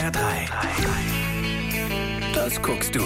HR3. 0.00 0.48
Das 2.32 2.62
guckst 2.62 2.94
du. 2.94 3.00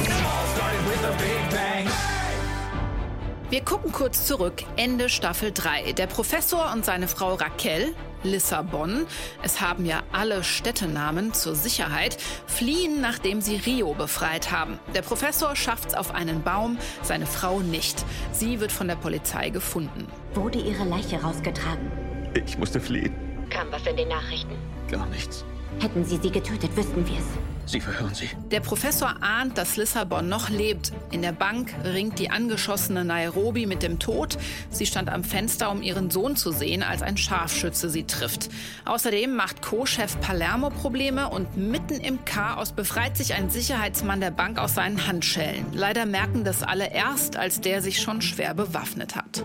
Wir 3.50 3.60
gucken 3.64 3.90
kurz 3.90 4.26
zurück. 4.26 4.62
Ende 4.76 5.08
Staffel 5.08 5.50
3. 5.52 5.94
Der 5.94 6.06
Professor 6.06 6.72
und 6.72 6.84
seine 6.84 7.08
Frau 7.08 7.34
Raquel, 7.34 7.96
Lissabon, 8.22 9.08
es 9.42 9.60
haben 9.60 9.86
ja 9.86 10.04
alle 10.12 10.44
Städtenamen 10.44 11.34
zur 11.34 11.56
Sicherheit, 11.56 12.16
fliehen, 12.46 13.00
nachdem 13.00 13.40
sie 13.40 13.56
Rio 13.56 13.94
befreit 13.94 14.52
haben. 14.52 14.78
Der 14.94 15.02
Professor 15.02 15.56
schafft's 15.56 15.94
auf 15.94 16.14
einen 16.14 16.44
Baum, 16.44 16.78
seine 17.02 17.26
Frau 17.26 17.58
nicht. 17.58 18.04
Sie 18.30 18.60
wird 18.60 18.70
von 18.70 18.86
der 18.86 18.96
Polizei 18.96 19.50
gefunden. 19.50 20.06
Wurde 20.34 20.60
ihre 20.60 20.84
Leiche 20.84 21.20
rausgetragen? 21.20 21.90
Ich 22.34 22.56
musste 22.56 22.80
fliehen. 22.80 23.12
Kam 23.50 23.66
was 23.72 23.84
in 23.84 23.96
den 23.96 24.08
Nachrichten? 24.08 24.54
Gar 24.88 25.06
nichts. 25.06 25.44
Hätten 25.80 26.04
sie 26.04 26.18
sie 26.22 26.30
getötet, 26.30 26.76
wüssten 26.76 27.06
wir 27.06 27.18
es. 27.18 27.44
Sie 27.66 27.80
verhören 27.80 28.14
sie. 28.14 28.28
Der 28.50 28.60
Professor 28.60 29.22
ahnt, 29.22 29.56
dass 29.56 29.76
Lissabon 29.76 30.28
noch 30.28 30.50
lebt. 30.50 30.92
In 31.10 31.22
der 31.22 31.32
Bank 31.32 31.74
ringt 31.84 32.18
die 32.18 32.30
angeschossene 32.30 33.04
Nairobi 33.04 33.66
mit 33.66 33.82
dem 33.82 33.98
Tod. 33.98 34.36
Sie 34.70 34.86
stand 34.86 35.08
am 35.08 35.24
Fenster, 35.24 35.70
um 35.70 35.80
ihren 35.82 36.10
Sohn 36.10 36.36
zu 36.36 36.52
sehen, 36.52 36.82
als 36.82 37.02
ein 37.02 37.16
Scharfschütze 37.16 37.88
sie 37.88 38.04
trifft. 38.04 38.50
Außerdem 38.84 39.34
macht 39.34 39.62
Co-Chef 39.62 40.20
Palermo 40.20 40.70
Probleme 40.70 41.30
und 41.30 41.56
mitten 41.56 42.00
im 42.00 42.24
Chaos 42.24 42.72
befreit 42.72 43.16
sich 43.16 43.34
ein 43.34 43.48
Sicherheitsmann 43.48 44.20
der 44.20 44.30
Bank 44.30 44.58
aus 44.58 44.74
seinen 44.74 45.06
Handschellen. 45.06 45.64
Leider 45.72 46.04
merken 46.04 46.44
das 46.44 46.62
alle 46.62 46.92
erst, 46.92 47.36
als 47.36 47.60
der 47.60 47.80
sich 47.80 48.00
schon 48.00 48.20
schwer 48.20 48.54
bewaffnet 48.54 49.16
hat. 49.16 49.44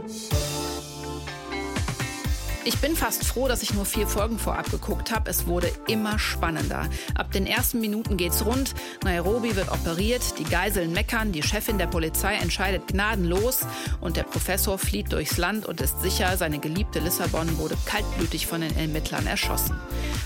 Ich 2.70 2.78
bin 2.78 2.96
fast 2.96 3.26
froh, 3.26 3.48
dass 3.48 3.64
ich 3.64 3.74
nur 3.74 3.84
vier 3.84 4.06
Folgen 4.06 4.38
vorab 4.38 4.70
geguckt 4.70 5.12
habe. 5.12 5.28
Es 5.32 5.48
wurde 5.48 5.72
immer 5.88 6.20
spannender. 6.20 6.88
Ab 7.16 7.32
den 7.32 7.48
ersten 7.48 7.80
Minuten 7.82 8.16
geht's 8.16 8.46
rund. 8.46 8.76
Nairobi 9.04 9.56
wird 9.56 9.72
operiert, 9.72 10.22
die 10.38 10.44
Geiseln 10.44 10.94
meckern, 10.94 11.32
die 11.32 11.42
Chefin 11.42 11.80
der 11.80 11.88
Polizei 11.88 12.36
entscheidet 12.36 12.88
gnadenlos 12.88 13.62
und 14.02 14.18
der 14.18 14.24
Professor 14.24 14.78
flieht 14.78 15.12
durchs 15.12 15.38
Land 15.38 15.66
und 15.66 15.82
ist 15.82 16.00
sicher, 16.04 16.38
seine 16.38 16.60
geliebte 16.60 17.00
Lissabon 17.00 17.58
wurde 17.58 17.76
kaltblütig 17.88 18.46
von 18.46 18.62
den 18.62 18.78
Ermittlern 18.78 19.26
erschossen. 19.26 19.76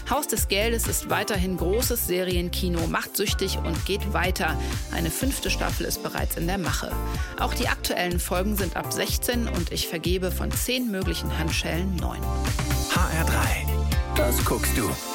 Haus 0.10 0.28
des 0.28 0.50
Geldes 0.50 0.88
ist 0.88 1.10
weiterhin 1.10 1.56
großes 1.56 2.08
Serienkino, 2.08 2.88
macht 2.88 3.16
süchtig 3.16 3.58
und 3.58 3.86
geht 3.86 4.12
weiter. 4.12 4.60
Eine 4.92 5.12
fünfte 5.12 5.50
Staffel 5.50 5.86
ist 5.86 6.04
bereits 6.04 6.36
in 6.36 6.48
der 6.48 6.58
Mache. 6.58 6.92
Auch 7.40 7.54
die 7.54 7.70
aktuellen 7.70 8.20
Folgen 8.20 8.58
sind 8.58 8.76
ab 8.76 8.92
16 8.92 9.48
und 9.48 9.72
ich 9.72 9.88
vergebe 9.88 10.30
von 10.30 10.52
zehn 10.52 10.92
möglichen 10.92 11.40
Handschellen 11.40 11.96
neun. 11.96 12.20
HR3. 12.90 13.66
Das 14.16 14.44
guckst 14.46 14.78
du. 14.78 15.13